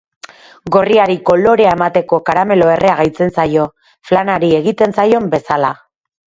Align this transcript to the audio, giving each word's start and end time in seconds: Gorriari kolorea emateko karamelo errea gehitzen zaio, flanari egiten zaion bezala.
Gorriari 0.75 1.17
kolorea 1.29 1.73
emateko 1.77 2.19
karamelo 2.29 2.71
errea 2.77 2.95
gehitzen 3.01 3.35
zaio, 3.39 3.67
flanari 4.11 4.51
egiten 4.63 4.97
zaion 5.01 5.29
bezala. 5.37 5.73